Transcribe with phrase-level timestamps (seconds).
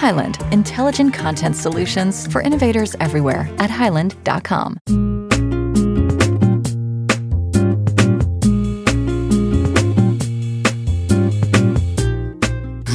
[0.00, 4.78] Highland, intelligent content solutions for innovators everywhere at highland.com.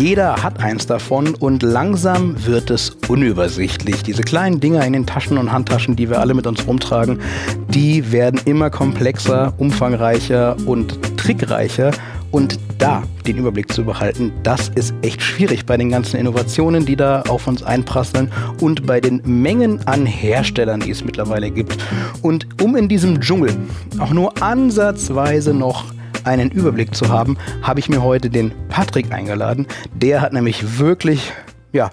[0.03, 4.03] Jeder hat eins davon und langsam wird es unübersichtlich.
[4.03, 7.21] Diese kleinen Dinger in den Taschen und Handtaschen, die wir alle mit uns rumtragen,
[7.69, 11.91] die werden immer komplexer, umfangreicher und trickreicher.
[12.33, 16.95] Und da den Überblick zu behalten, das ist echt schwierig bei den ganzen Innovationen, die
[16.95, 21.77] da auf uns einprasseln und bei den Mengen an Herstellern, die es mittlerweile gibt.
[22.23, 23.55] Und um in diesem Dschungel
[23.99, 29.67] auch nur ansatzweise noch einen Überblick zu haben, habe ich mir heute den Patrick eingeladen.
[29.93, 31.31] Der hat nämlich wirklich,
[31.71, 31.91] ja,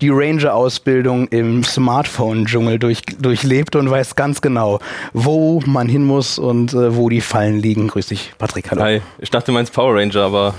[0.00, 4.80] die Ranger-Ausbildung im Smartphone-Dschungel durch, durchlebt und weiß ganz genau,
[5.12, 7.88] wo man hin muss und äh, wo die Fallen liegen.
[7.88, 8.70] Grüß dich, Patrick.
[8.70, 8.82] Hallo.
[8.82, 10.54] Hi, ich dachte, du meinst Power Ranger, aber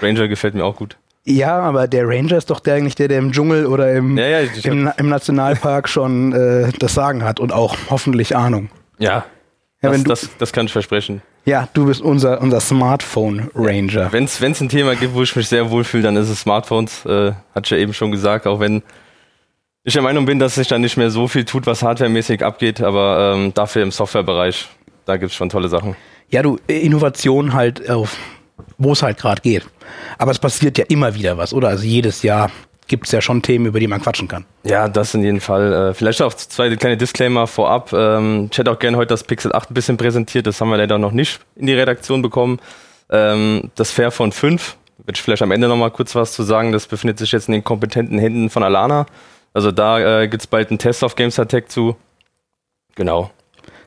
[0.00, 0.96] Ranger gefällt mir auch gut.
[1.26, 4.26] Ja, aber der Ranger ist doch der eigentlich der, der im Dschungel oder im, ja,
[4.26, 8.68] ja, im, im, Nationalpark schon äh, das Sagen hat und auch hoffentlich Ahnung.
[8.98, 9.24] Ja,
[9.84, 11.22] ja das, das, das kann ich versprechen.
[11.44, 14.12] Ja, du bist unser, unser Smartphone Ranger.
[14.12, 17.04] Wenn es ein Thema gibt, wo ich mich sehr wohlfühle, dann ist es Smartphones.
[17.04, 18.82] Äh, hatte ich ja eben schon gesagt, auch wenn
[19.84, 22.80] ich der Meinung bin, dass sich da nicht mehr so viel tut, was hardwaremäßig abgeht,
[22.80, 24.68] aber ähm, dafür im Softwarebereich,
[25.04, 25.94] da gibt es schon tolle Sachen.
[26.30, 28.16] Ja, du, Innovation halt auf,
[28.78, 29.66] wo es halt gerade geht.
[30.16, 31.68] Aber es passiert ja immer wieder was, oder?
[31.68, 32.50] Also jedes Jahr
[32.86, 34.44] gibt es ja schon Themen, über die man quatschen kann.
[34.64, 35.72] Ja, das in jedem Fall.
[35.72, 37.92] Äh, vielleicht auch zwei kleine Disclaimer vorab.
[37.92, 40.46] Ähm, ich hätte auch gerne heute das Pixel 8 ein bisschen präsentiert.
[40.46, 42.60] Das haben wir leider noch nicht in die Redaktion bekommen.
[43.10, 46.72] Ähm, das Fairphone 5, würde ich vielleicht am Ende nochmal kurz was zu sagen.
[46.72, 49.06] Das befindet sich jetzt in den kompetenten Händen von Alana.
[49.52, 51.96] Also da äh, gibt es bald einen Test auf Games Tech zu.
[52.96, 53.30] Genau.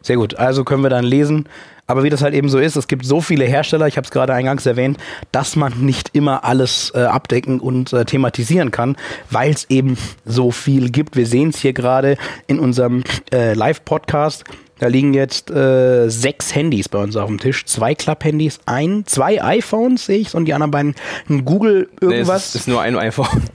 [0.01, 0.35] Sehr gut.
[0.35, 1.47] Also können wir dann lesen.
[1.89, 4.11] Aber wie das halt eben so ist, es gibt so viele Hersteller, ich habe es
[4.11, 4.97] gerade eingangs erwähnt,
[5.31, 8.97] dass man nicht immer alles äh, abdecken und äh, thematisieren kann,
[9.31, 11.15] weil es eben so viel gibt.
[11.15, 14.43] Wir sehen es hier gerade in unserem äh, Live-Podcast.
[14.79, 17.65] Da liegen jetzt äh, sechs Handys bei uns auf dem Tisch.
[17.65, 20.95] Zwei Klapp-Handys, ein, zwei iPhones sehe ich und die anderen beiden
[21.29, 22.27] ein Google irgendwas.
[22.27, 23.27] Nee, es ist nur ein iPhone.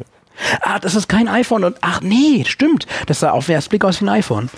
[0.62, 2.86] Ah, das ist kein iPhone und ach nee, stimmt.
[3.06, 4.48] Das sah auf den ersten Blick aus wie ein iPhone.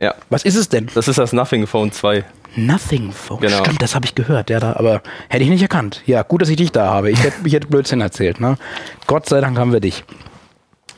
[0.00, 0.14] Ja.
[0.28, 0.90] Was ist es denn?
[0.94, 2.22] Das ist das Nothing Phone 2.
[2.56, 3.40] Nothing Phone.
[3.40, 3.58] Genau.
[3.58, 4.50] Stimmt, das habe ich gehört.
[4.50, 6.02] Ja, da, aber hätte ich nicht erkannt.
[6.06, 7.10] Ja, gut, dass ich dich da habe.
[7.10, 8.40] Ich hätte, ich hätte Blödsinn erzählt.
[8.40, 8.56] Ne?
[9.06, 10.04] Gott sei Dank haben wir dich.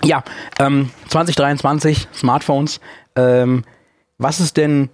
[0.04, 0.22] Ja,
[0.58, 2.80] ähm, 2023 Smartphones.
[3.16, 3.64] Ähm,
[4.18, 4.90] was ist denn?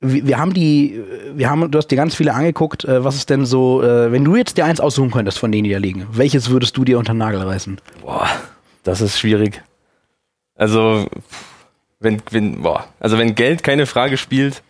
[0.00, 1.02] Wir, haben die,
[1.34, 2.84] wir haben, du hast dir ganz viele angeguckt.
[2.84, 5.64] Äh, was ist denn so, äh, wenn du jetzt dir eins aussuchen könntest von denen,
[5.64, 7.80] die da liegen, welches würdest du dir unter den Nagel reißen?
[8.02, 8.28] Boah,
[8.82, 9.62] das ist schwierig.
[10.56, 11.06] Also,
[12.00, 14.62] wenn, wenn, boah, also wenn Geld keine Frage spielt,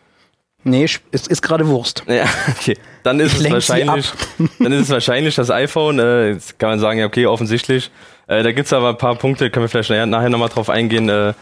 [0.65, 2.03] Nee, es ist gerade Wurst.
[2.07, 2.77] Ja, okay.
[3.03, 4.11] Dann ist ich es wahrscheinlich,
[4.59, 5.99] dann ist es wahrscheinlich das iPhone.
[5.99, 7.91] Äh, jetzt kann man sagen, ja, okay, offensichtlich.
[8.27, 11.09] Äh, da gibt's aber ein paar Punkte, können wir vielleicht nachher, nachher nochmal drauf eingehen,
[11.11, 11.35] äh,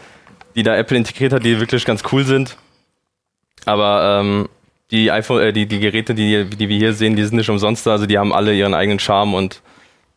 [0.55, 2.57] die da Apple integriert hat, die wirklich ganz cool sind.
[3.65, 4.49] Aber ähm,
[4.91, 7.87] die iPhone, äh, die, die Geräte, die, die wir hier sehen, die sind nicht umsonst
[7.87, 7.91] da.
[7.91, 9.61] Also die haben alle ihren eigenen Charme und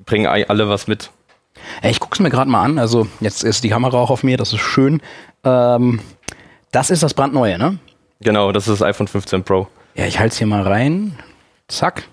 [0.05, 1.11] bringen alle was mit.
[1.81, 2.79] Hey, ich guck's mir gerade mal an.
[2.79, 5.01] Also jetzt ist die Kamera auch auf mir, das ist schön.
[5.45, 6.01] Ähm,
[6.73, 7.79] das ist das brandneue, ne?
[8.21, 9.69] Genau, das ist das iPhone 15 Pro.
[9.95, 11.19] Ja, ich halte es hier mal rein.
[11.69, 12.05] Zack.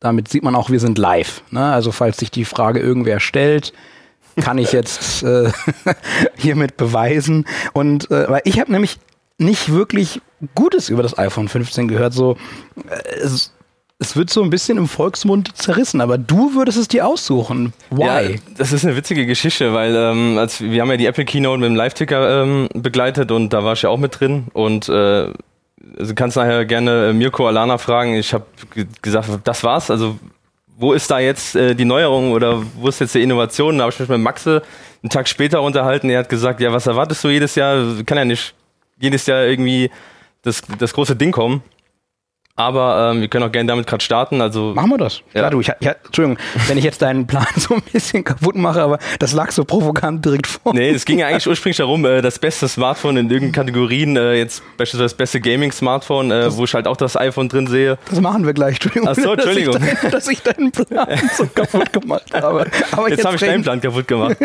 [0.00, 1.42] Damit sieht man auch, wir sind live.
[1.50, 1.72] Ne?
[1.72, 3.72] Also falls sich die Frage irgendwer stellt,
[4.40, 5.50] kann ich jetzt äh,
[6.36, 7.46] hiermit beweisen.
[7.72, 8.98] Und äh, weil ich habe nämlich
[9.38, 10.20] nicht wirklich
[10.54, 12.12] Gutes über das iPhone 15 gehört.
[12.12, 12.36] So,
[12.88, 13.28] äh,
[13.98, 17.72] es wird so ein bisschen im Volksmund zerrissen, aber du würdest es dir aussuchen.
[17.90, 18.04] Why?
[18.04, 21.58] Ja, das ist eine witzige Geschichte, weil ähm, als, wir haben ja die Apple Keynote
[21.58, 25.32] mit dem Live-Ticker ähm, begleitet und da war ich ja auch mit drin und äh,
[25.98, 28.14] also kannst nachher gerne äh, Mirko Alana fragen.
[28.14, 28.44] Ich habe
[29.00, 29.90] gesagt, das war's.
[29.90, 30.18] Also
[30.76, 33.78] wo ist da jetzt äh, die Neuerung oder wo ist jetzt die Innovation?
[33.78, 34.62] Da habe ich mich mit Maxe
[35.02, 36.10] einen Tag später unterhalten.
[36.10, 37.82] Er hat gesagt, ja, was erwartest du jedes Jahr?
[38.04, 38.54] Kann ja nicht
[38.98, 39.90] jedes Jahr irgendwie
[40.42, 41.62] das, das große Ding kommen.
[42.58, 44.40] Aber ähm, wir können auch gerne damit gerade starten.
[44.40, 45.18] Also Machen wir das.
[45.34, 45.40] Ja.
[45.40, 46.38] Klar, du, ich, ich, Entschuldigung,
[46.68, 50.24] wenn ich jetzt deinen Plan so ein bisschen kaputt mache, aber das lag so provokant
[50.24, 50.74] direkt vor.
[50.74, 54.34] Nee, es ging ja eigentlich ursprünglich darum, äh, das beste Smartphone in irgendeinen Kategorien, äh,
[54.36, 57.98] jetzt beispielsweise das beste Gaming-Smartphone, äh, wo ich halt auch das iPhone drin sehe.
[58.08, 59.08] Das machen wir gleich, Entschuldigung.
[59.08, 59.76] Ach so, Entschuldigung.
[59.76, 62.66] Dass ich, dein, dass ich deinen Plan so kaputt gemacht habe.
[62.92, 64.36] Aber jetzt, jetzt habe ich deinen Plan kaputt gemacht.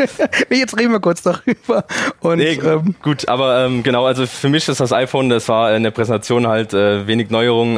[0.49, 1.85] nee, jetzt reden wir kurz darüber.
[2.19, 5.73] Und, nee, ähm, gut, aber ähm, genau, also für mich ist das iPhone, das war
[5.75, 7.77] in der Präsentation halt äh, wenig Neuerungen.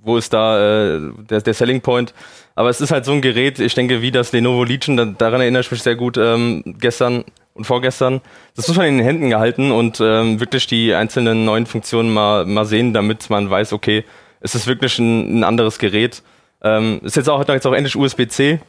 [0.00, 2.14] Wo ist da äh, der, der Selling Point?
[2.54, 5.40] Aber es ist halt so ein Gerät, ich denke, wie das Lenovo Legion, da, daran
[5.40, 8.20] erinnere ich mich sehr gut ähm, gestern und vorgestern.
[8.56, 12.46] Das muss man in den Händen gehalten und ähm, wirklich die einzelnen neuen Funktionen mal,
[12.46, 14.04] mal sehen, damit man weiß, okay,
[14.40, 16.22] es ist wirklich ein, ein anderes Gerät.
[16.62, 18.60] Ähm, ist jetzt auch, jetzt auch endlich USB-C.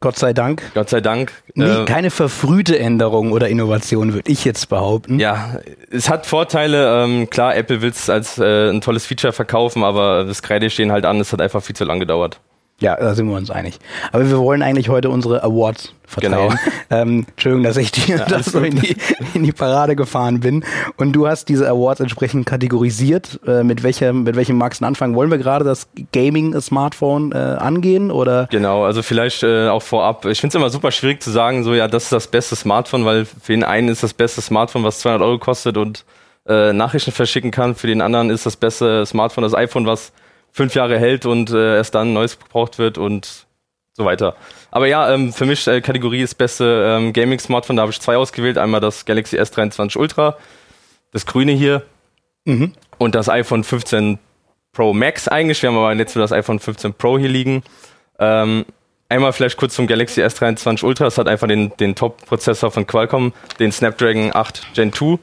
[0.00, 0.62] Gott sei Dank.
[0.74, 1.32] Gott sei Dank.
[1.54, 5.18] Nee, äh, keine verfrühte Änderung oder Innovation, würde ich jetzt behaupten.
[5.18, 5.60] Ja,
[5.90, 7.04] es hat Vorteile.
[7.04, 10.90] Ähm, klar, Apple will es als äh, ein tolles Feature verkaufen, aber das Kreide stehen
[10.90, 11.20] halt an.
[11.20, 12.40] Es hat einfach viel zu lang gedauert.
[12.80, 13.78] Ja, da sind wir uns einig.
[14.10, 16.48] Aber wir wollen eigentlich heute unsere Awards verteilen.
[16.48, 16.54] Genau.
[16.92, 18.96] Ähm, Entschuldigung, dass ich dir ja, das so in die,
[19.34, 20.64] in die Parade gefahren bin.
[20.96, 23.38] Und du hast diese Awards entsprechend kategorisiert.
[23.46, 25.14] Äh, mit, welchem, mit welchem magst du anfangen?
[25.14, 28.10] Wollen wir gerade das Gaming-Smartphone äh, angehen?
[28.10, 28.48] Oder?
[28.50, 30.24] Genau, also vielleicht äh, auch vorab.
[30.24, 33.04] Ich finde es immer super schwierig zu sagen, so ja, das ist das beste Smartphone,
[33.04, 36.04] weil für den einen ist das beste Smartphone, was 200 Euro kostet und
[36.48, 37.76] äh, Nachrichten verschicken kann.
[37.76, 40.10] Für den anderen ist das beste Smartphone das iPhone, was
[40.52, 43.46] fünf Jahre hält und äh, erst dann neues gebraucht wird und
[43.92, 44.36] so weiter.
[44.70, 47.76] Aber ja, ähm, für mich äh, Kategorie ist beste ähm, Gaming-Smartphone.
[47.76, 48.58] Da habe ich zwei ausgewählt.
[48.58, 50.36] Einmal das Galaxy S23 Ultra,
[51.12, 51.82] das grüne hier
[52.44, 52.72] mhm.
[52.98, 54.18] und das iPhone 15
[54.72, 55.62] Pro Max eigentlich.
[55.62, 57.62] Wir haben aber jetzt für das iPhone 15 Pro hier liegen.
[58.18, 58.64] Ähm,
[59.08, 61.06] einmal vielleicht kurz zum Galaxy S23 Ultra.
[61.06, 65.18] Es hat einfach den, den Top-Prozessor von Qualcomm, den Snapdragon 8 Gen 2.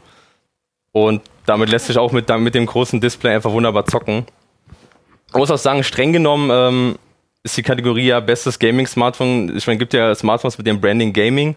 [0.91, 4.25] Und damit lässt sich auch mit, mit dem großen Display einfach wunderbar zocken.
[5.29, 6.95] Ich muss auch sagen, streng genommen ähm,
[7.43, 9.55] ist die Kategorie ja bestes Gaming-Smartphone.
[9.55, 11.55] Ich meine, gibt ja Smartphones mit dem Branding Gaming,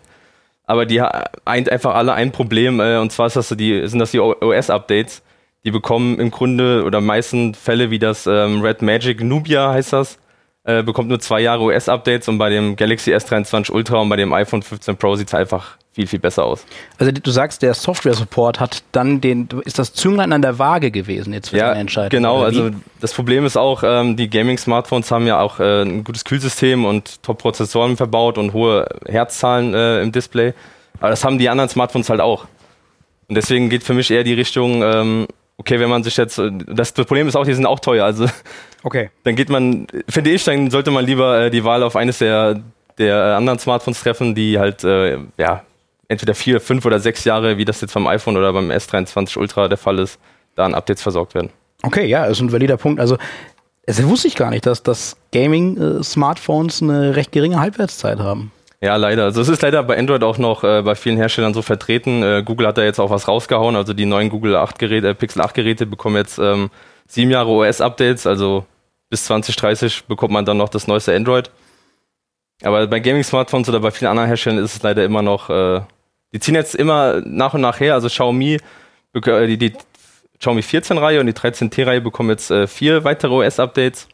[0.65, 4.11] aber die eint einfach alle ein Problem, äh, und zwar ist das die, sind das
[4.11, 5.23] die OS-Updates.
[5.65, 10.19] Die bekommen im Grunde oder meisten Fälle wie das ähm, Red Magic Nubia heißt das,
[10.65, 14.33] äh, bekommt nur zwei Jahre OS-Updates und bei dem Galaxy S23 Ultra und bei dem
[14.33, 16.65] iPhone 15 Pro sieht es einfach viel, viel besser aus.
[16.99, 21.33] Also du sagst, der Software-Support hat dann den, ist das Zünglein an der Waage gewesen
[21.33, 22.11] jetzt für ja, die Entscheidung?
[22.11, 22.71] Genau, also
[23.01, 27.23] das Problem ist auch, ähm, die Gaming-Smartphones haben ja auch äh, ein gutes Kühlsystem und
[27.23, 30.55] Top-Prozessoren verbaut und hohe Herzzahlen äh, im Display.
[31.01, 32.47] Aber das haben die anderen Smartphones halt auch.
[33.29, 35.27] Und deswegen geht für mich eher die Richtung, ähm,
[35.57, 38.27] okay, wenn man sich jetzt, das, das Problem ist auch, die sind auch teuer, also
[38.85, 39.11] okay.
[39.25, 42.61] dann geht man, finde ich, dann sollte man lieber äh, die Wahl auf eines der,
[42.99, 45.63] der anderen Smartphones treffen, die halt, äh, ja,
[46.11, 49.69] entweder vier, fünf oder sechs Jahre, wie das jetzt beim iPhone oder beim S23 Ultra
[49.69, 50.19] der Fall ist,
[50.57, 51.51] da an Updates versorgt werden.
[51.83, 53.01] Okay, ja, ist ein valider Punkt.
[53.01, 53.17] Also,
[53.87, 58.53] das wusste ich gar nicht, dass, dass Gaming-Smartphones eine recht geringe Halbwertszeit haben.
[58.83, 59.25] Ja, leider.
[59.25, 62.23] Also es ist leider bei Android auch noch äh, bei vielen Herstellern so vertreten.
[62.23, 63.77] Äh, Google hat da jetzt auch was rausgehauen.
[63.77, 66.71] Also die neuen Google 8 Geräte, äh, Pixel 8 Geräte bekommen jetzt ähm,
[67.07, 68.27] sieben Jahre OS-Updates.
[68.27, 68.65] Also
[69.11, 71.51] bis 2030 bekommt man dann noch das neueste Android.
[72.62, 75.83] Aber bei Gaming-Smartphones oder bei vielen anderen Herstellern ist es leider immer noch äh,
[76.32, 77.94] die ziehen jetzt immer nach und nach her.
[77.94, 78.59] Also Xiaomi,
[79.15, 79.73] äh, die, die
[80.38, 84.09] Xiaomi 14-Reihe und die 13T-Reihe bekommen jetzt äh, vier weitere OS-Updates.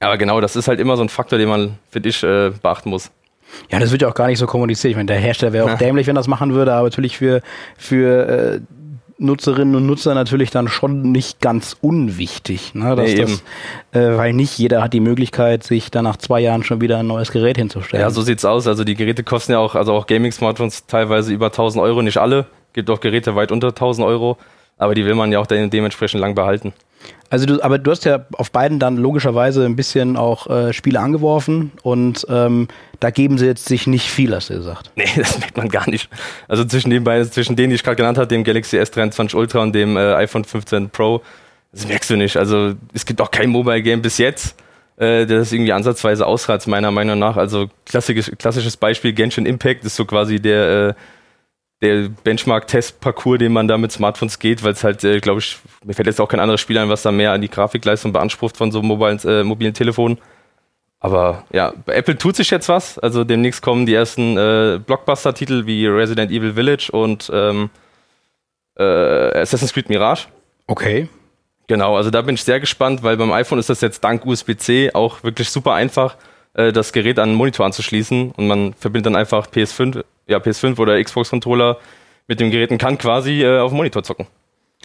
[0.00, 2.90] Aber genau, das ist halt immer so ein Faktor, den man, finde ich, äh, beachten
[2.90, 3.10] muss.
[3.70, 4.90] Ja, das wird ja auch gar nicht so kommuniziert.
[4.90, 5.76] Ich meine, der Hersteller wäre auch ja.
[5.76, 7.40] dämlich, wenn das machen würde, aber natürlich für,
[7.76, 8.60] für äh,
[9.18, 12.74] Nutzerinnen und Nutzer natürlich dann schon nicht ganz unwichtig.
[12.74, 12.94] Ne?
[12.94, 13.42] Dass nee, das,
[13.92, 17.06] äh, weil nicht jeder hat die Möglichkeit, sich dann nach zwei Jahren schon wieder ein
[17.06, 18.02] neues Gerät hinzustellen.
[18.02, 18.66] Ja, so sieht's aus.
[18.66, 22.46] Also die Geräte kosten ja auch, also auch Gaming-Smartphones teilweise über 1000 Euro, nicht alle.
[22.72, 24.38] Gibt auch Geräte weit unter 1000 Euro,
[24.76, 26.72] aber die will man ja auch dementsprechend lang behalten.
[27.30, 31.00] Also du, aber du hast ja auf beiden dann logischerweise ein bisschen auch äh, Spiele
[31.00, 32.68] angeworfen und ähm,
[33.00, 34.90] da geben sie jetzt sich nicht viel, hast du gesagt.
[34.96, 36.08] Nee, das merkt man gar nicht.
[36.48, 39.60] Also zwischen den beiden, zwischen denen, die ich gerade genannt habe, dem Galaxy S23 Ultra
[39.60, 41.22] und dem äh, iPhone 15 Pro,
[41.72, 42.36] das merkst du nicht.
[42.36, 44.56] Also es gibt auch kein Mobile Game bis jetzt,
[44.96, 47.36] äh, das irgendwie ansatzweise ausreizt, meiner Meinung nach.
[47.36, 50.94] Also klassisches, klassisches Beispiel Genshin Impact ist so quasi der äh,
[51.80, 55.94] der Benchmark-Test-Parcours, den man da mit Smartphones geht, weil es halt, äh, glaube ich, mir
[55.94, 58.72] fällt jetzt auch kein anderes Spiel ein, was da mehr an die Grafikleistung beansprucht von
[58.72, 60.18] so mobilen, äh, mobilen Telefonen.
[61.00, 62.98] Aber ja, bei Apple tut sich jetzt was.
[62.98, 67.70] Also demnächst kommen die ersten äh, Blockbuster-Titel wie Resident Evil Village und ähm,
[68.76, 70.26] äh, Assassin's Creed Mirage.
[70.66, 71.08] Okay.
[71.68, 74.92] Genau, also da bin ich sehr gespannt, weil beim iPhone ist das jetzt dank USB-C
[74.94, 76.16] auch wirklich super einfach,
[76.54, 80.78] äh, das Gerät an den Monitor anzuschließen und man verbindet dann einfach PS5, ja, PS5
[80.78, 81.78] oder Xbox-Controller
[82.28, 84.26] mit dem Gerät kann quasi äh, auf dem Monitor zocken.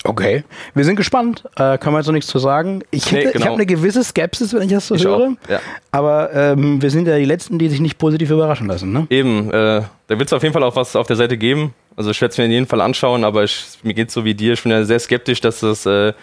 [0.03, 1.43] Okay, wir sind gespannt.
[1.55, 2.83] Äh, kann man jetzt noch nichts zu sagen.
[2.89, 3.35] Ich, nee, genau.
[3.35, 5.15] ich habe eine gewisse Skepsis, wenn ich das so ich höre.
[5.17, 5.59] Auch, ja.
[5.91, 8.91] Aber ähm, wir sind ja die Letzten, die sich nicht positiv überraschen lassen.
[8.91, 9.05] Ne?
[9.11, 11.75] Eben, äh, da wird es auf jeden Fall auch was auf der Seite geben.
[11.95, 14.25] Also ich werde es mir in jedem Fall anschauen, aber ich, mir geht es so
[14.25, 14.53] wie dir.
[14.53, 16.13] Ich bin ja sehr skeptisch, dass das äh,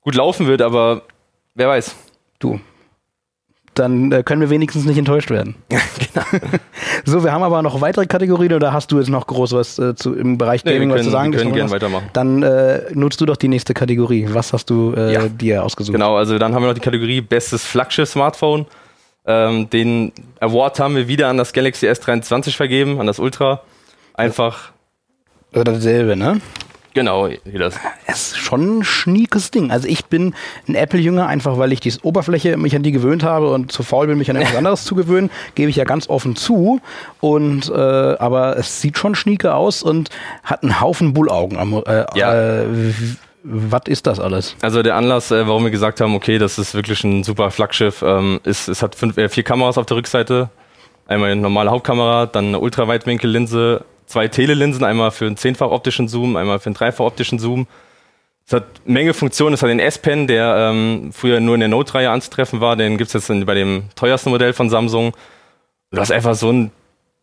[0.00, 1.02] gut laufen wird, aber
[1.54, 1.96] wer weiß.
[2.38, 2.60] Du,
[3.74, 5.54] dann äh, können wir wenigstens nicht enttäuscht werden.
[5.68, 6.26] genau.
[7.04, 9.94] so, wir haben aber noch weitere Kategorien oder hast du jetzt noch groß was äh,
[9.94, 11.32] zu, im Bereich Gaming nee, können, was zu sagen?
[11.32, 12.10] Wir können gerne weitermachen.
[12.12, 14.28] Dann äh, nutzt du doch die nächste Kategorie.
[14.30, 15.28] Was hast du äh, ja.
[15.28, 15.94] dir ausgesucht?
[15.94, 18.66] Genau, also dann haben wir noch die Kategorie Bestes Flaggschiff-Smartphone.
[19.26, 23.62] Ähm, den Award haben wir wieder an das Galaxy S23 vergeben, an das Ultra.
[24.14, 24.72] Einfach.
[25.52, 26.40] Oder dasselbe, ne?
[26.94, 27.74] Genau, wie das.
[28.06, 29.70] Es ist schon ein schniekes Ding.
[29.72, 30.34] Also ich bin
[30.68, 34.06] ein Apple-Jünger, einfach weil ich die Oberfläche mich an die gewöhnt habe und zu faul
[34.06, 36.80] bin, mich an etwas anderes zu gewöhnen, gebe ich ja ganz offen zu.
[37.20, 40.10] Und äh, aber es sieht schon schnieke aus und
[40.44, 41.82] hat einen Haufen Bullaugen.
[41.86, 42.62] Äh, ja.
[42.62, 42.66] Äh,
[43.42, 44.56] was ist das alles?
[44.62, 48.02] Also der Anlass, äh, warum wir gesagt haben, okay, das ist wirklich ein super Flaggschiff,
[48.02, 50.48] ähm, ist, es hat fünf, äh, vier Kameras auf der Rückseite.
[51.06, 56.36] Einmal eine normale Hauptkamera, dann eine Ultraweitwinkellinse, zwei Telelinsen, einmal für einen zehnfach optischen Zoom,
[56.36, 57.66] einmal für einen dreifach optischen Zoom.
[58.46, 59.54] Es hat Menge Funktionen.
[59.54, 62.76] Es hat den S-Pen, der ähm, früher nur in der Note-Reihe anzutreffen war.
[62.76, 65.14] Den gibt es jetzt in, bei dem teuersten Modell von Samsung.
[65.90, 66.70] Du hast einfach so ein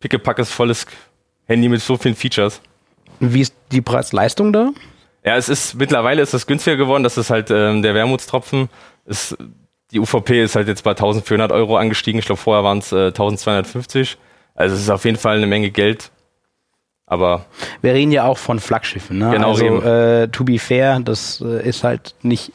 [0.00, 0.86] pickepackes, volles
[1.46, 2.60] Handy mit so vielen Features.
[3.20, 4.70] Wie ist die Preis-Leistung da?
[5.24, 7.04] Ja, es ist mittlerweile ist es günstiger geworden.
[7.04, 8.68] Das ist halt ähm, der Wermutstropfen.
[9.04, 9.36] Es,
[9.92, 12.18] die UVP ist halt jetzt bei 1400 Euro angestiegen.
[12.18, 14.18] Ich glaube, vorher waren es äh, 1250.
[14.54, 16.10] Also es ist auf jeden Fall eine Menge Geld.
[17.12, 17.44] Aber
[17.82, 19.18] wir reden ja auch von Flaggschiffen.
[19.18, 19.32] Ne?
[19.32, 22.52] Genau, also äh, to be fair, das äh, ist halt nicht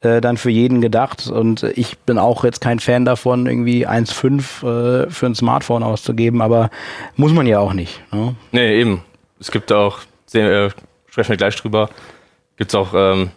[0.00, 1.26] äh, dann für jeden gedacht.
[1.26, 6.40] Und ich bin auch jetzt kein Fan davon, irgendwie 1,5 äh, für ein Smartphone auszugeben,
[6.40, 6.70] aber
[7.16, 8.00] muss man ja auch nicht.
[8.12, 8.36] Ne?
[8.52, 9.02] Nee, eben.
[9.40, 9.98] Es gibt auch,
[10.32, 10.70] äh,
[11.08, 11.90] sprechen wir gleich drüber,
[12.58, 13.30] gibt es auch ähm,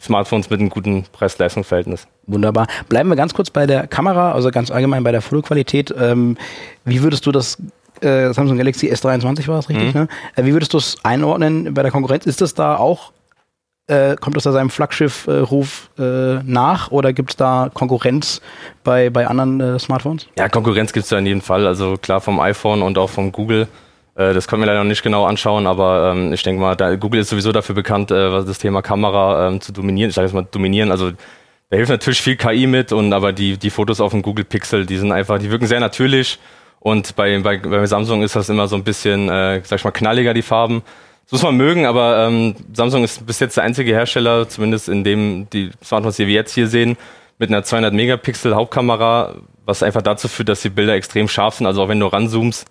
[0.00, 2.08] Smartphones mit einem guten Preis-Leistungs-Verhältnis.
[2.26, 2.66] Wunderbar.
[2.88, 5.94] Bleiben wir ganz kurz bei der Kamera, also ganz allgemein bei der Fotoqualität.
[5.98, 6.38] Ähm,
[6.86, 7.58] wie würdest du das
[8.02, 10.02] äh, Samsung Galaxy S23 war es richtig, mhm.
[10.02, 10.08] ne?
[10.36, 12.26] Äh, wie würdest du es einordnen bei der Konkurrenz?
[12.26, 13.12] Ist das da auch,
[13.86, 18.40] äh, kommt das da seinem Flaggschiff-Ruf äh, nach oder gibt es da Konkurrenz
[18.84, 20.26] bei, bei anderen äh, Smartphones?
[20.38, 21.66] Ja, Konkurrenz gibt es da in jedem Fall.
[21.66, 23.68] Also klar vom iPhone und auch vom Google.
[24.14, 26.96] Äh, das können wir leider noch nicht genau anschauen, aber ähm, ich denke mal, da,
[26.96, 30.10] Google ist sowieso dafür bekannt, was das Thema Kamera ähm, zu dominieren.
[30.10, 30.90] Ich sage jetzt mal dominieren.
[30.90, 31.12] Also
[31.70, 34.86] da hilft natürlich viel KI mit und aber die, die Fotos auf dem Google Pixel,
[34.86, 36.40] die sind einfach, die wirken sehr natürlich
[36.80, 39.90] und bei, bei, bei Samsung ist das immer so ein bisschen, äh, sag ich mal,
[39.90, 40.82] knalliger, die Farben.
[41.24, 45.04] Das muss man mögen, aber ähm, Samsung ist bis jetzt der einzige Hersteller, zumindest in
[45.04, 46.96] dem die Smartphones, die wir jetzt hier sehen,
[47.38, 51.66] mit einer 200 Megapixel Hauptkamera, was einfach dazu führt, dass die Bilder extrem scharf sind.
[51.66, 52.66] Also auch wenn du ranzoomst,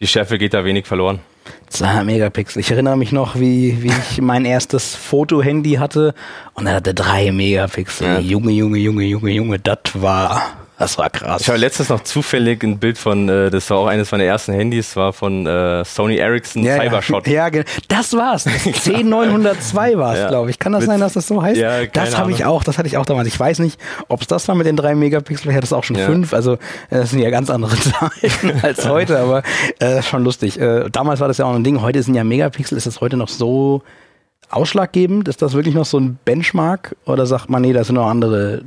[0.00, 1.20] die Schärfe geht da wenig verloren.
[1.68, 2.60] 200 Megapixel.
[2.60, 6.14] Ich erinnere mich noch, wie, wie ich mein erstes Foto-Handy hatte
[6.54, 8.06] und er hatte 3 Megapixel.
[8.06, 8.18] Ja.
[8.18, 10.42] Junge, Junge, Junge, Junge, Junge, das war
[10.78, 11.42] das war krass.
[11.42, 14.52] Ich habe letztens noch zufällig ein Bild von, äh, das war auch eines meiner ersten
[14.52, 17.26] Handys, war von äh, Sony Ericsson ja, Cybershot.
[17.28, 18.46] Ja, ja, das war's.
[18.46, 20.28] C902 war es, ja.
[20.28, 20.58] glaube ich.
[20.58, 21.60] Kann das sein, dass das so heißt?
[21.60, 23.28] Ja, das habe ich auch, das hatte ich auch damals.
[23.28, 25.84] Ich weiß nicht, ob es das war mit den drei Megapixel, ich hatte es auch
[25.84, 26.32] schon fünf.
[26.34, 26.58] Also äh,
[26.90, 29.42] das sind ja ganz andere Zahlen als heute, aber
[29.78, 30.58] äh, schon lustig.
[30.58, 31.80] Äh, damals war das ja auch ein Ding.
[31.80, 33.82] Heute sind ja Megapixel, ist das heute noch so
[34.50, 35.28] ausschlaggebend?
[35.28, 36.96] Ist das wirklich noch so ein Benchmark?
[37.06, 38.62] Oder sagt man, nee, da sind noch andere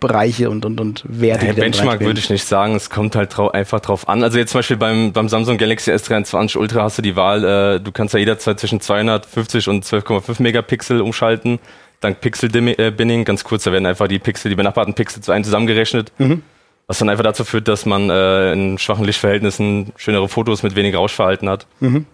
[0.00, 1.46] Bereiche und, und, und Werte.
[1.46, 4.22] Ja, Benchmark würde ich nicht sagen, es kommt halt drau einfach drauf an.
[4.22, 7.80] Also jetzt zum Beispiel beim, beim Samsung Galaxy S23 Ultra hast du die Wahl, äh,
[7.80, 11.58] du kannst ja jederzeit zwischen 250 und 12,5 Megapixel umschalten,
[12.00, 16.12] dank Pixel-Binning, ganz kurz, da werden einfach die Pixel, die benachbarten Pixel zu einem zusammengerechnet.
[16.18, 16.42] Mhm.
[16.86, 20.98] Was dann einfach dazu führt, dass man äh, in schwachen Lichtverhältnissen schönere Fotos mit weniger
[20.98, 21.66] Rauschverhalten hat.
[21.80, 22.06] Mhm.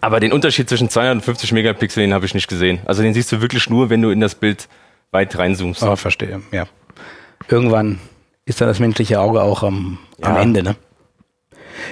[0.00, 2.80] Aber den Unterschied zwischen 250 Megapixel, den habe ich nicht gesehen.
[2.84, 4.68] Also den siehst du wirklich nur, wenn du in das Bild
[5.16, 5.82] weit reinzoomst.
[5.82, 6.66] Oh, verstehe, ja.
[7.48, 7.98] Irgendwann
[8.44, 10.28] ist dann das menschliche Auge auch am, ja.
[10.28, 10.76] am Ende, ne?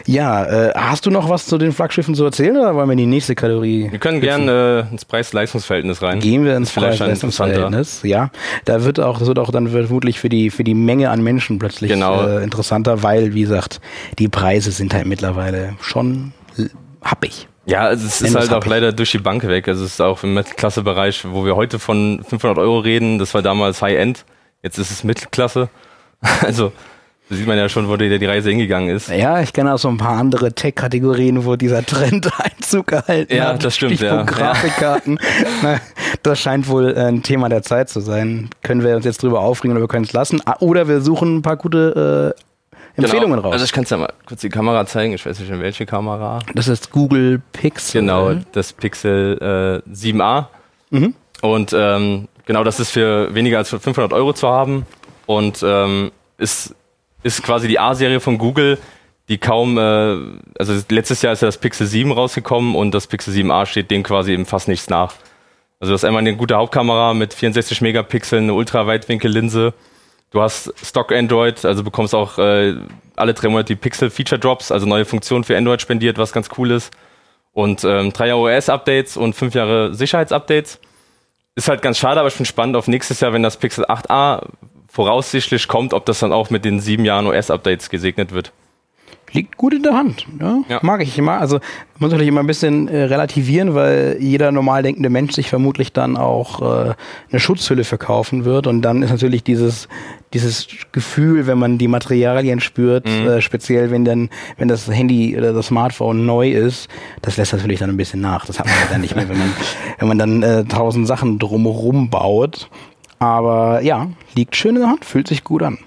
[0.07, 2.99] Ja, äh, hast du noch was zu den Flaggschiffen zu erzählen oder wollen wir in
[2.99, 3.89] die nächste Kategorie?
[3.91, 6.21] Wir können gerne äh, ins Preis-Leistungsverhältnis rein.
[6.21, 8.31] Gehen wir ins Preis-Leistungsverhältnis, ja.
[8.65, 11.59] Da wird auch, das wird auch dann vermutlich für die, für die Menge an Menschen
[11.59, 12.27] plötzlich genau.
[12.27, 13.81] äh, interessanter, weil, wie gesagt,
[14.19, 16.33] die Preise sind halt mittlerweile schon
[17.03, 17.49] happig.
[17.67, 19.69] Ja, also es ist halt auch leider durch die Bank weg.
[19.69, 23.43] Also es ist auch im Mittelklasse-Bereich, wo wir heute von 500 Euro reden, das war
[23.43, 24.25] damals High-End,
[24.63, 25.69] jetzt ist es Mittelklasse.
[26.41, 26.73] Also
[27.29, 29.09] da sieht man ja schon, wo die, die Reise hingegangen ist.
[29.09, 33.45] Ja, ich kenne auch so ein paar andere Tech-Kategorien, wo dieser Trend Einzug gehalten ja,
[33.45, 33.53] hat.
[33.53, 34.01] Ja, das stimmt.
[34.01, 34.23] Ja.
[34.25, 35.19] Grafikkarten.
[36.23, 38.51] das scheint wohl ein Thema der Zeit zu sein.
[38.63, 40.43] Können wir uns jetzt drüber aufregen oder wir können es lassen.
[40.61, 42.41] Oder wir suchen ein paar gute äh,
[42.97, 43.43] Empfehlungen genau.
[43.43, 43.53] raus.
[43.55, 45.13] Also ich kann es ja mal kurz die Kamera zeigen.
[45.15, 46.39] Ich weiß nicht, in welche Kamera.
[46.55, 48.03] Das ist Google Pixel.
[48.03, 50.47] Genau, das Pixel äh, 7a.
[50.91, 51.15] Mhm.
[51.43, 54.87] Und ähm, genau das ist für weniger als 500 Euro zu haben
[55.27, 56.75] und ähm, ist,
[57.23, 58.79] ist quasi die A-Serie von Google,
[59.29, 60.17] die kaum, äh,
[60.59, 64.03] also letztes Jahr ist ja das Pixel 7 rausgekommen und das Pixel 7a steht dem
[64.03, 65.15] quasi eben fast nichts nach.
[65.81, 69.75] Also du hast einmal eine gute Hauptkamera mit 64 Megapixeln, eine Ultraweitwinkellinse.
[70.35, 72.75] Du hast Stock Android, also bekommst auch äh,
[73.15, 76.49] alle drei Monate die Pixel Feature Drops, also neue Funktionen für Android spendiert, was ganz
[76.59, 76.93] cool ist.
[77.53, 80.81] Und ähm, drei Jahre OS-Updates und fünf Jahre Sicherheitsupdates.
[81.55, 84.45] Ist halt ganz schade, aber ich bin spannend auf nächstes Jahr, wenn das Pixel 8a
[84.89, 88.53] voraussichtlich kommt, ob das dann auch mit den sieben Jahren OS-Updates gesegnet wird
[89.35, 90.27] liegt gut in der Hand.
[90.41, 90.63] Ja?
[90.69, 90.79] ja.
[90.83, 91.41] Mag ich immer.
[91.41, 91.59] Also
[91.99, 96.17] muss natürlich immer ein bisschen äh, relativieren, weil jeder normal denkende Mensch sich vermutlich dann
[96.17, 96.95] auch äh,
[97.31, 98.67] eine Schutzhülle verkaufen wird.
[98.67, 99.89] Und dann ist natürlich dieses,
[100.33, 103.29] dieses Gefühl, wenn man die Materialien spürt, mhm.
[103.29, 106.89] äh, speziell wenn dann, wenn das Handy oder das Smartphone neu ist,
[107.23, 108.47] das lässt natürlich dann ein bisschen nach.
[108.47, 109.53] Das hat man ja dann nicht mehr, wenn man,
[109.99, 112.71] wenn man dann äh, tausend Sachen drumherum baut.
[113.19, 115.79] Aber ja, liegt schön in der Hand, fühlt sich gut an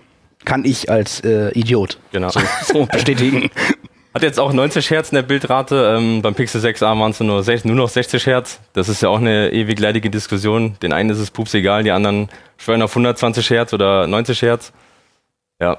[0.47, 2.29] kann ich als äh, Idiot genau.
[2.29, 3.51] so, so bestätigen.
[4.13, 5.95] Hat jetzt auch 90 Hertz in der Bildrate.
[5.97, 8.61] Ähm, beim Pixel 6a waren es nur, nur noch 60 Hertz.
[8.71, 10.77] Das ist ja auch eine ewig leidige Diskussion.
[10.81, 14.71] Den einen ist es pups egal, die anderen schwören auf 120 Hertz oder 90 Hertz.
[15.59, 15.77] Ja.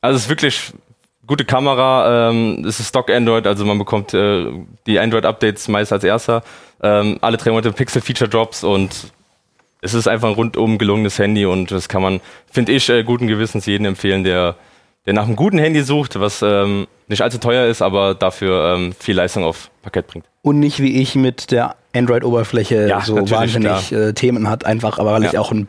[0.00, 0.72] Also es ist wirklich
[1.26, 2.30] gute Kamera.
[2.30, 4.46] Ähm, es ist Stock Android, also man bekommt äh,
[4.86, 6.44] die Android-Updates meist als erster.
[6.84, 9.12] Ähm, alle drei Monate Pixel-Feature-Drops und
[9.80, 12.20] es ist einfach ein rundum gelungenes Handy und das kann man,
[12.50, 14.56] finde ich, äh, guten Gewissens jedem empfehlen, der,
[15.06, 18.92] der nach einem guten Handy sucht, was ähm, nicht allzu teuer ist, aber dafür ähm,
[18.98, 20.26] viel Leistung auf Parkett bringt.
[20.42, 25.12] Und nicht wie ich mit der Android-Oberfläche ja, so wahnsinnig äh, Themen hat, einfach, aber
[25.12, 25.30] weil ja.
[25.30, 25.68] ich auch ein,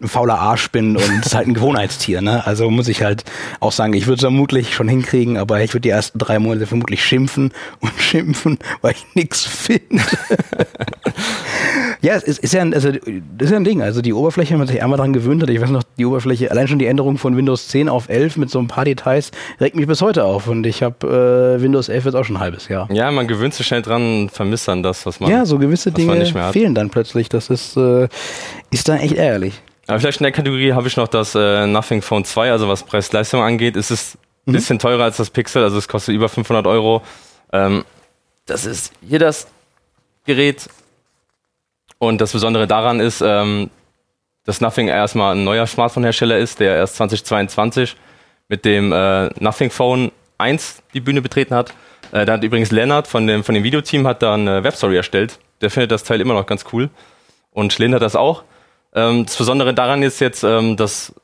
[0.00, 2.20] ein, fauler Arsch bin und ist halt ein Gewohnheitstier.
[2.20, 2.44] Ne?
[2.44, 3.24] Also muss ich halt
[3.60, 6.66] auch sagen, ich würde es vermutlich schon hinkriegen, aber ich würde die ersten drei Monate
[6.66, 10.02] vermutlich schimpfen und schimpfen, weil ich nichts finde.
[12.00, 13.00] ja, es ist, ist, ja ein, also, das
[13.46, 13.82] ist ja ein Ding.
[13.82, 16.50] Also die Oberfläche, wenn man sich einmal daran gewöhnt hat, ich weiß noch, die Oberfläche,
[16.50, 19.76] allein schon die Änderung von Windows 10 auf 11 mit so ein paar Details, regt
[19.76, 20.48] mich bis heute auf.
[20.48, 22.88] Und ich habe äh, Windows 11 jetzt auch schon ein halbes Jahr.
[22.90, 25.30] Ja, man gewöhnt sich schnell dran, vermisst dann das, was man.
[25.30, 27.28] Ja, so gewisse Dinge fehlen dann plötzlich.
[27.28, 28.08] Das ist, äh,
[28.70, 29.60] ist dann echt ärgerlich.
[29.86, 32.84] Aber vielleicht in der Kategorie habe ich noch das äh, Nothing Phone 2, also was
[32.84, 34.14] Preis-Leistung angeht, ist es
[34.46, 34.52] ein mhm.
[34.52, 37.02] bisschen teurer als das Pixel, also es kostet über 500 Euro.
[37.52, 37.84] Ähm,
[38.46, 39.48] das ist hier das
[40.24, 40.68] Gerät.
[41.98, 43.70] Und das Besondere daran ist, ähm,
[44.44, 47.96] dass Nothing erstmal ein neuer Smartphone-Hersteller ist, der erst 2022
[48.48, 51.72] mit dem äh, Nothing Phone 1 die Bühne betreten hat.
[52.12, 55.38] Äh, da hat übrigens Lennart von dem, von dem Videoteam hat da eine Webstory erstellt,
[55.60, 56.90] der findet das Teil immer noch ganz cool.
[57.52, 58.44] Und Schlind hat das auch.
[58.94, 61.14] Ähm, das Besondere daran ist jetzt, ähm, dass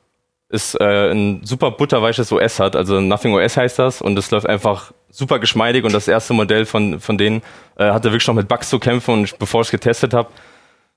[0.49, 2.75] es äh, ein super butterweiches OS hat.
[2.75, 6.65] Also Nothing OS heißt das und es läuft einfach super geschmeidig und das erste Modell
[6.65, 7.41] von, von denen
[7.77, 10.29] äh, hatte wirklich noch mit Bugs zu kämpfen und bevor ich es getestet habe,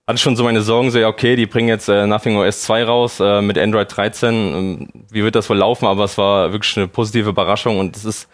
[0.06, 2.84] hatte schon so meine Sorgen, so ja okay, die bringen jetzt äh, Nothing OS 2
[2.84, 4.34] raus äh, mit Android 13.
[4.34, 5.86] Ähm, wie wird das wohl laufen?
[5.86, 8.28] Aber es war wirklich eine positive Überraschung und es ist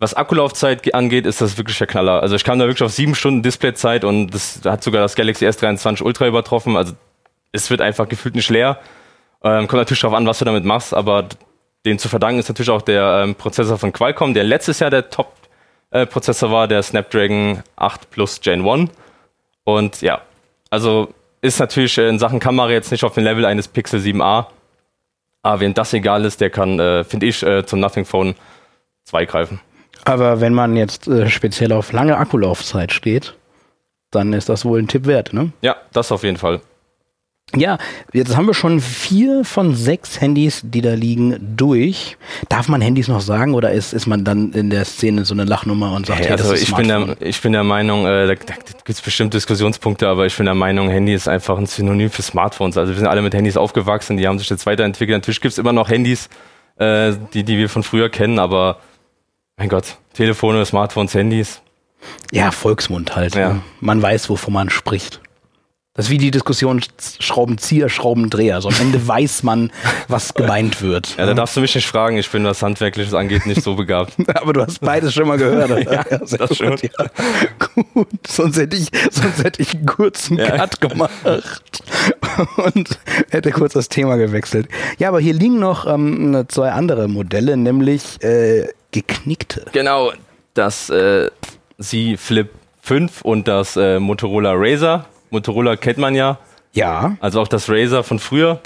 [0.00, 2.22] was Akkulaufzeit angeht, ist das wirklich der Knaller.
[2.22, 5.46] Also ich kam da wirklich auf sieben Stunden Displayzeit und das hat sogar das Galaxy
[5.46, 6.74] S23 Ultra übertroffen.
[6.76, 6.94] Also
[7.52, 8.78] es wird einfach gefühlt nicht leer.
[9.44, 11.28] Ähm, kommt natürlich darauf an, was du damit machst, aber
[11.84, 15.10] dem zu verdanken ist natürlich auch der ähm, Prozessor von Qualcomm, der letztes Jahr der
[15.10, 18.90] Top-Prozessor äh, war, der Snapdragon 8 Plus Gen 1.
[19.64, 20.22] Und ja,
[20.70, 24.46] also ist natürlich in Sachen Kamera jetzt nicht auf dem Level eines Pixel 7a.
[25.42, 28.34] Aber wem das egal ist, der kann, äh, finde ich, äh, zum Nothing Phone
[29.04, 29.60] 2 greifen.
[30.04, 33.34] Aber wenn man jetzt äh, speziell auf lange Akkulaufzeit steht,
[34.10, 35.52] dann ist das wohl ein Tipp wert, ne?
[35.62, 36.60] Ja, das auf jeden Fall.
[37.56, 37.78] Ja,
[38.12, 42.16] jetzt haben wir schon vier von sechs Handys, die da liegen, durch.
[42.48, 45.44] Darf man Handys noch sagen oder ist, ist man dann in der Szene so eine
[45.44, 48.54] Lachnummer und sagt, hey, also ich bin, der, ich bin der Meinung, äh, da, da
[48.54, 52.22] gibt es bestimmt Diskussionspunkte, aber ich bin der Meinung, Handy ist einfach ein Synonym für
[52.22, 52.76] Smartphones.
[52.76, 55.16] Also wir sind alle mit Handys aufgewachsen, die haben sich jetzt weiterentwickelt.
[55.16, 56.28] Natürlich gibt es immer noch Handys,
[56.76, 58.78] äh, die, die wir von früher kennen, aber
[59.56, 61.62] mein Gott, Telefone, Smartphones, Handys.
[62.32, 63.34] Ja, Volksmund halt.
[63.34, 63.54] Ja.
[63.54, 63.62] Ne?
[63.80, 65.20] Man weiß, wovon man spricht.
[65.94, 66.80] Das ist wie die Diskussion
[67.18, 68.54] Schraubenzieher, Schraubendreher.
[68.54, 69.72] Also am Ende weiß man,
[70.06, 71.16] was gemeint wird.
[71.16, 72.16] Ja, da darfst du mich nicht fragen.
[72.16, 74.14] Ich bin, was Handwerkliches angeht, nicht so begabt.
[74.34, 75.70] Aber du hast beides schon mal gehört.
[75.84, 76.76] ja, ja das schon.
[76.80, 77.06] Ja.
[77.92, 80.58] Gut, sonst hätte ich, sonst hätte ich einen kurzen ja.
[80.58, 81.12] Cut gemacht
[82.56, 82.98] und
[83.30, 84.68] hätte kurz das Thema gewechselt.
[84.98, 89.66] Ja, aber hier liegen noch ähm, zwei andere Modelle, nämlich äh, geknickte.
[89.72, 90.12] Genau,
[90.54, 91.30] das äh,
[91.80, 92.48] Z Flip
[92.82, 95.06] 5 und das äh, Motorola Razer.
[95.30, 96.38] Motorola kennt man ja.
[96.72, 97.16] Ja.
[97.20, 98.60] Also auch das Razer von früher.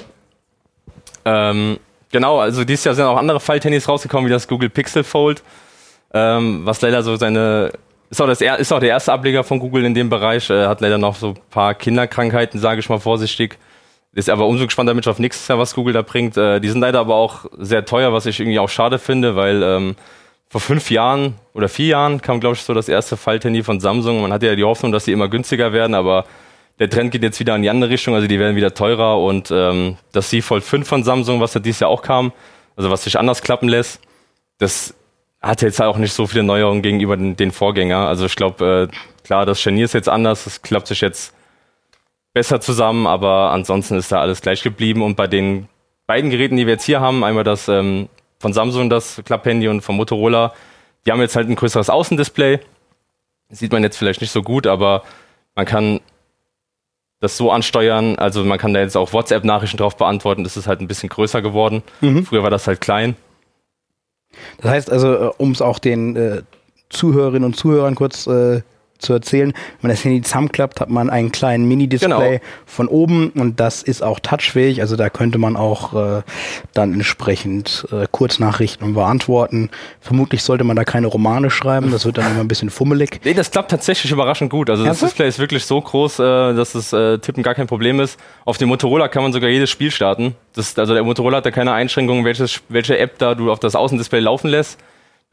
[1.25, 1.79] Ähm,
[2.11, 5.43] genau, also dieses Jahr sind auch andere Falthandys rausgekommen, wie das Google Pixel Fold,
[6.13, 7.73] ähm, was leider so seine
[8.11, 10.51] Ist auch, das, ist auch der erste Ableger von Google in dem Bereich.
[10.51, 13.59] Äh, hat leider noch so ein paar Kinderkrankheiten, sage ich mal vorsichtig.
[14.15, 16.37] Ist aber umso gespannt damit auf nächstes Jahr, was Google da bringt.
[16.37, 19.63] Äh, die sind leider aber auch sehr teuer, was ich irgendwie auch schade finde, weil
[19.63, 19.97] ähm,
[20.49, 24.23] vor fünf Jahren oder vier Jahren kam, glaube ich, so das erste Falthandy von Samsung.
[24.23, 26.27] Man hatte ja die Hoffnung, dass sie immer günstiger werden, aber
[26.79, 29.51] der Trend geht jetzt wieder in die andere Richtung, also die werden wieder teurer und
[29.51, 32.33] ähm, das C Fold 5 von Samsung, was ja dieses Jahr auch kam,
[32.77, 34.01] also was sich anders klappen lässt,
[34.59, 34.95] das
[35.41, 38.09] hat jetzt auch nicht so viele Neuerungen gegenüber den, den Vorgänger.
[38.09, 41.35] Also ich glaube, äh, klar, das Scharnier ist jetzt anders, das klappt sich jetzt
[42.33, 45.03] besser zusammen, aber ansonsten ist da alles gleich geblieben.
[45.03, 45.69] Und bei den
[46.07, 48.09] beiden Geräten, die wir jetzt hier haben, einmal das ähm,
[48.39, 50.55] von Samsung, das Klapphandy und von Motorola,
[51.07, 52.61] die haben jetzt halt ein größeres Außendisplay.
[53.51, 55.05] Sieht man jetzt vielleicht nicht so gut, aber
[55.55, 56.01] man kann
[57.25, 58.17] das so ansteuern.
[58.17, 60.45] Also man kann da jetzt auch WhatsApp-Nachrichten drauf beantworten.
[60.45, 61.83] Das ist halt ein bisschen größer geworden.
[62.01, 62.25] Mhm.
[62.25, 63.17] Früher war das halt klein.
[64.61, 66.43] Das heißt also, äh, um es auch den äh,
[66.91, 68.63] Zuhörerinnen und Zuhörern kurz äh,
[69.05, 69.53] zu erzählen.
[69.53, 72.41] Wenn man das Handy zusammenklappt, hat man einen kleinen Mini-Display genau.
[72.67, 74.81] von oben und das ist auch touchfähig.
[74.81, 76.23] Also da könnte man auch äh,
[76.73, 79.71] dann entsprechend äh, Kurznachrichten beantworten.
[80.01, 83.21] Vermutlich sollte man da keine Romane schreiben, das wird dann immer ein bisschen fummelig.
[83.25, 84.71] Nee, das klappt tatsächlich überraschend gut.
[84.71, 88.01] Also das Display ist wirklich so groß, äh, dass das äh, Tippen gar kein Problem
[88.01, 88.19] ist.
[88.45, 90.35] Auf dem Motorola kann man sogar jedes Spiel starten.
[90.55, 93.75] Das, also der Motorola hat da keine Einschränkungen, welches, welche App da du auf das
[93.75, 94.79] Außendisplay laufen lässt.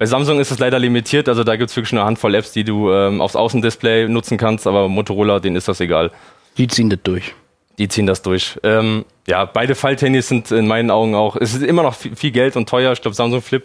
[0.02, 2.64] Bei Samsung ist es leider limitiert, also da gibt es wirklich eine Handvoll Apps, die
[2.64, 6.10] du ähm, aufs Außendisplay nutzen kannst, aber Motorola, denen ist das egal.
[6.58, 7.36] Die ziehen das durch.
[7.78, 8.60] Die ziehen das durch.
[8.64, 12.32] Ähm, ja, beide Falthandys sind in meinen Augen auch, es ist immer noch viel, viel
[12.32, 12.92] Geld und teuer.
[12.94, 13.64] Ich glaube, Samsung Flip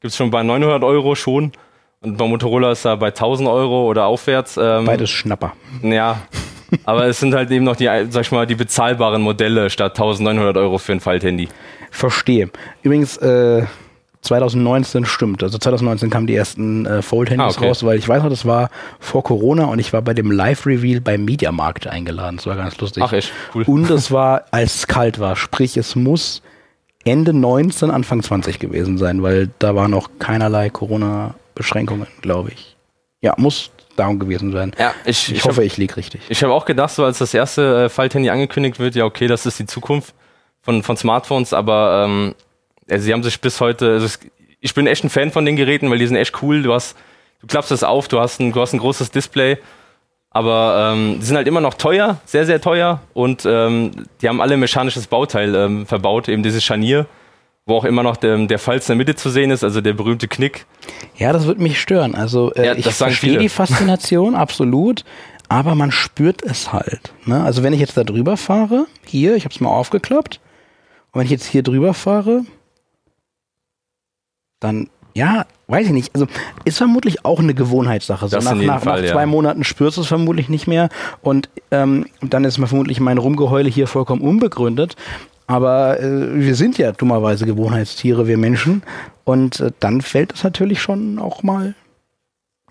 [0.00, 1.52] gibt es schon bei 900 Euro schon.
[2.00, 4.56] Und bei Motorola ist er bei 1000 Euro oder aufwärts.
[4.56, 5.52] Ähm, Beides Schnapper.
[5.82, 6.22] Ja,
[6.86, 10.56] aber es sind halt eben noch die, sag ich mal, die bezahlbaren Modelle statt 1900
[10.56, 11.46] Euro für ein Falthandy.
[11.92, 12.50] Verstehe.
[12.82, 13.64] Übrigens, äh,
[14.22, 15.42] 2019 stimmt.
[15.42, 17.68] Also 2019 kamen die ersten äh, Fold-Handys ah, okay.
[17.68, 21.00] raus, weil ich weiß noch, das war vor Corona und ich war bei dem Live-Reveal
[21.00, 22.36] beim Mediamarkt eingeladen.
[22.36, 23.02] Das war ganz lustig.
[23.02, 23.64] Ach echt, cool.
[23.66, 25.36] Und es war, als es kalt war.
[25.36, 26.42] Sprich, es muss
[27.04, 32.76] Ende 19, Anfang 20 gewesen sein, weil da war noch keinerlei Corona-Beschränkungen, glaube ich.
[33.20, 34.72] Ja, muss darum gewesen sein.
[34.78, 36.20] Ja, ich, ich, ich hoffe, hab, ich liege richtig.
[36.28, 39.46] Ich habe auch gedacht, so als das erste äh, Falthandy angekündigt wird, ja okay, das
[39.46, 40.14] ist die Zukunft
[40.60, 42.34] von, von Smartphones, aber ähm,
[42.90, 44.18] also sie haben sich bis heute, also
[44.60, 46.62] ich bin echt ein Fan von den Geräten, weil die sind echt cool.
[46.62, 46.96] Du hast,
[47.40, 49.58] du klappst das auf, du hast ein, du hast ein großes Display,
[50.30, 54.40] aber ähm, die sind halt immer noch teuer, sehr, sehr teuer und ähm, die haben
[54.40, 57.06] alle mechanisches Bauteil ähm, verbaut, eben dieses Scharnier,
[57.66, 59.92] wo auch immer noch der, der Falz in der Mitte zu sehen ist, also der
[59.92, 60.66] berühmte Knick.
[61.16, 62.14] Ja, das wird mich stören.
[62.14, 65.04] Also äh, ja, ich verstehe die Faszination, absolut,
[65.48, 67.12] aber man spürt es halt.
[67.24, 67.42] Ne?
[67.42, 70.40] Also wenn ich jetzt da drüber fahre, hier, ich habe es mal aufgeklappt,
[71.12, 72.42] und wenn ich jetzt hier drüber fahre,
[74.60, 76.14] dann, ja, weiß ich nicht.
[76.14, 76.26] Also
[76.64, 78.28] ist vermutlich auch eine Gewohnheitssache.
[78.28, 79.26] So nach, nach, Fall, nach zwei ja.
[79.26, 80.88] Monaten spürst du es vermutlich nicht mehr
[81.22, 84.96] und ähm, dann ist vermutlich mein Rumgeheule hier vollkommen unbegründet.
[85.46, 88.82] Aber äh, wir sind ja dummerweise Gewohnheitstiere, wir Menschen.
[89.24, 91.74] Und äh, dann fällt es natürlich schon auch mal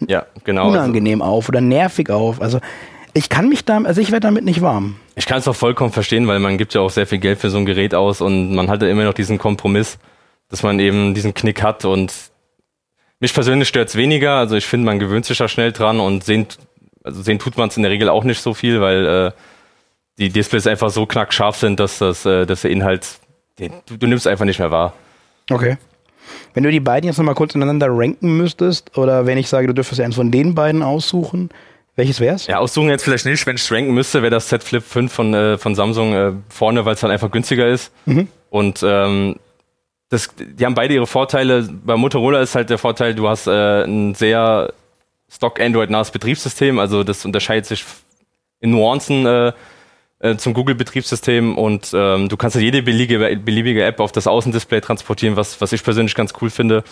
[0.08, 0.70] ja, genau.
[0.70, 2.40] unangenehm auf oder nervig auf.
[2.40, 2.60] Also
[3.14, 4.98] ich kann mich da, also ich werde damit nicht warm.
[5.16, 7.50] Ich kann es auch vollkommen verstehen, weil man gibt ja auch sehr viel Geld für
[7.50, 9.98] so ein Gerät aus und man hat ja immer noch diesen Kompromiss
[10.50, 12.14] dass man eben diesen Knick hat und
[13.20, 14.36] mich persönlich stört es weniger.
[14.36, 16.48] Also ich finde, man gewöhnt sich da schnell dran und sehen,
[17.04, 19.32] also sehen tut man es in der Regel auch nicht so viel, weil äh,
[20.18, 23.08] die Displays einfach so knackscharf sind, dass, das, äh, dass der Inhalt,
[23.60, 24.94] den, du, du nimmst einfach nicht mehr wahr.
[25.50, 25.78] Okay.
[26.54, 29.74] Wenn du die beiden jetzt nochmal kurz ineinander ranken müsstest, oder wenn ich sage, du
[29.74, 31.50] dürftest eins von den beiden aussuchen,
[31.96, 32.48] welches wär's?
[32.48, 33.46] Ja, aussuchen jetzt vielleicht nicht.
[33.48, 36.86] Wenn ich ranken müsste, wäre das Z Flip 5 von, äh, von Samsung äh, vorne,
[36.86, 37.92] weil es dann einfach günstiger ist.
[38.06, 38.28] Mhm.
[38.50, 39.38] Und ähm,
[40.10, 41.68] das, die haben beide ihre Vorteile.
[41.86, 44.74] Bei Motorola ist halt der Vorteil, du hast äh, ein sehr
[45.30, 47.84] Stock Android-nahes Betriebssystem, also das unterscheidet sich
[48.62, 49.52] in Nuancen äh,
[50.20, 54.82] äh, zum Google-Betriebssystem und ähm, du kannst halt jede beliebige, beliebige App auf das Außendisplay
[54.82, 56.84] transportieren, was, was ich persönlich ganz cool finde.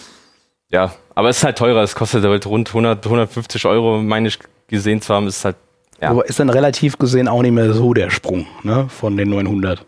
[0.70, 4.40] Ja, aber es ist halt teurer, es kostet halt rund 100, 150 Euro, meine ich
[4.68, 5.56] gesehen zu haben, ist halt,
[6.02, 6.10] ja.
[6.10, 9.86] Aber ist dann relativ gesehen auch nicht mehr so der Sprung, ne, von den 900.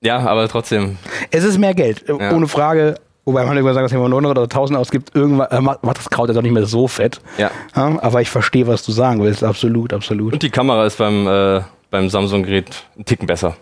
[0.00, 0.98] Ja, aber trotzdem.
[1.30, 2.32] Es ist mehr Geld, ja.
[2.32, 2.96] ohne Frage.
[3.24, 6.28] Wobei man irgendwann sagt, dass man 900 oder 1000 ausgibt, irgendwann äh, macht, das Kraut
[6.28, 7.20] jetzt auch nicht mehr so fett.
[7.36, 7.50] Ja.
[7.76, 7.98] ja.
[8.00, 9.44] Aber ich verstehe, was du sagen willst.
[9.44, 10.32] Absolut, absolut.
[10.32, 13.56] Und die Kamera ist beim, äh, beim Samsung-Gerät ein Ticken besser.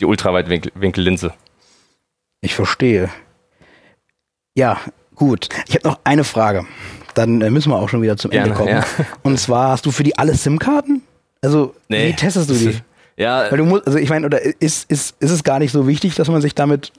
[0.00, 1.34] Die Ultraweitwinkellinse.
[2.40, 3.10] Ich verstehe.
[4.54, 4.78] Ja,
[5.14, 5.50] gut.
[5.68, 6.64] Ich habe noch eine Frage.
[7.14, 8.70] Dann äh, müssen wir auch schon wieder zum Ende kommen.
[8.70, 8.84] Ja.
[9.22, 11.02] Und zwar hast du für die alle SIM-Karten?
[11.42, 12.78] Also, nee, wie testest du die?
[13.20, 13.50] Ja.
[13.50, 16.14] Weil du musst, also ich meine, oder ist, ist, ist es gar nicht so wichtig,
[16.14, 16.90] dass man sich damit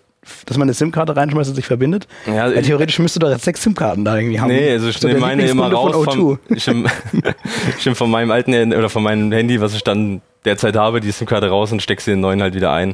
[0.46, 2.08] dass man eine SIM-Karte reinschmeißt und sich verbindet?
[2.28, 4.50] Ja, Weil theoretisch müsste doch jetzt sechs SIM-Karten da irgendwie haben.
[4.50, 6.92] Nee, also ich nehme meine immer raus vom, ich nehme
[7.86, 11.50] nehm von meinem alten oder von meinem Handy, was ich dann derzeit habe, die SIM-Karte
[11.50, 12.94] raus und stecke sie in den neuen halt wieder ein.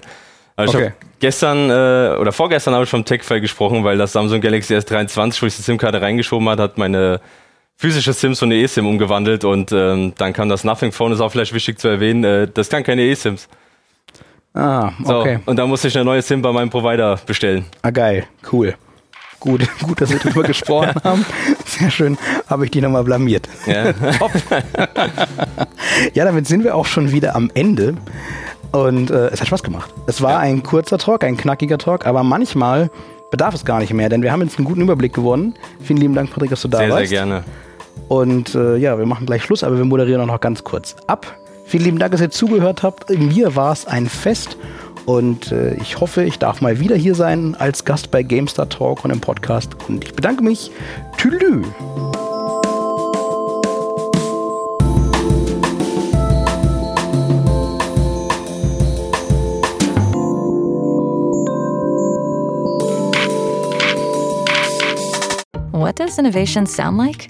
[0.55, 0.93] Also okay.
[1.19, 5.47] gestern äh, oder vorgestern habe ich vom Tech-File gesprochen, weil das Samsung Galaxy S23, wo
[5.47, 7.19] ich die SIM-Karte reingeschoben hat, hat meine
[7.77, 11.31] physische SIM so eine eSIM umgewandelt und ähm, dann kam das Nothing Phone, ist auch
[11.31, 13.47] vielleicht wichtig zu erwähnen, äh, das kann keine eSIMs.
[14.53, 15.39] Ah, okay.
[15.45, 17.65] So, und da musste ich eine neue SIM bei meinem Provider bestellen.
[17.83, 18.75] Ah, geil, cool.
[19.39, 21.23] Gut, gut, dass wir darüber gesprochen haben.
[21.65, 22.17] Sehr schön,
[22.49, 23.47] habe ich die nochmal blamiert.
[23.67, 23.93] Ja.
[24.17, 24.31] Top.
[26.13, 27.95] ja, damit sind wir auch schon wieder am Ende.
[28.71, 29.93] Und äh, es hat Spaß gemacht.
[30.07, 30.39] Es war ja.
[30.39, 32.89] ein kurzer Talk, ein knackiger Talk, aber manchmal
[33.31, 35.53] bedarf es gar nicht mehr, denn wir haben jetzt einen guten Überblick gewonnen.
[35.81, 37.07] Vielen lieben Dank, Patrick, dass du da sehr, warst.
[37.07, 37.43] Sehr, sehr gerne.
[38.07, 41.37] Und äh, ja, wir machen gleich Schluss, aber wir moderieren auch noch ganz kurz ab.
[41.65, 43.09] Vielen lieben Dank, dass ihr zugehört habt.
[43.09, 44.57] Mir war es ein Fest
[45.05, 49.05] und äh, ich hoffe, ich darf mal wieder hier sein als Gast bei GameStar Talk
[49.05, 49.75] und im Podcast.
[49.87, 50.69] Und ich bedanke mich.
[51.17, 51.65] Tschüss.
[65.71, 67.29] What does innovation sound like?